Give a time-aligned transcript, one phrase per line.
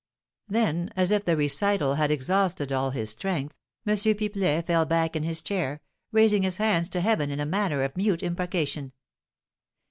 [0.47, 3.53] Then, as if the recital had exhausted all his strength,
[3.85, 3.95] M.
[3.95, 5.79] Pipelet fell back in his chair,
[6.11, 8.93] raising his hands to heaven in a manner of mute imprecation.